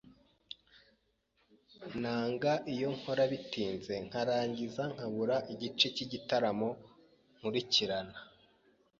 Nanga 2.01 2.51
iyo 2.73 2.89
nkora 2.95 3.23
bitinze 3.31 3.93
nkarangiza 4.05 4.83
nkabura 4.93 5.35
igice 5.53 5.85
cyigitaramo 5.95 6.69
nkurikirana. 7.37 8.17